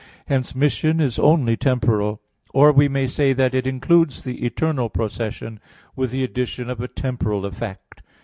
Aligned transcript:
Hence 0.25 0.55
mission 0.55 0.99
is 0.99 1.19
only 1.19 1.55
temporal. 1.55 2.23
Or 2.55 2.71
we 2.71 2.87
may 2.87 3.05
say 3.05 3.33
that 3.33 3.53
it 3.53 3.67
includes 3.67 4.23
the 4.23 4.43
eternal 4.43 4.89
procession, 4.89 5.59
with 5.95 6.09
the 6.09 6.23
addition 6.23 6.71
of 6.71 6.81
a 6.81 6.87
temporal 6.87 7.45
effect. 7.45 8.01